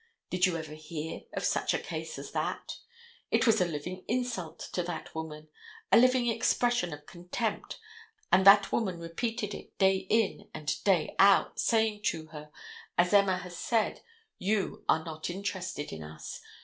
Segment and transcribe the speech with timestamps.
[0.31, 2.77] Did you ever hear of such a case as that?
[3.29, 5.49] It was a living insult to that woman,
[5.91, 7.79] a living expression of contempt,
[8.31, 12.51] and that woman repeated it day in and day out, saying to her,
[12.97, 14.01] as Emma has said,
[14.39, 16.41] you are not interested in us.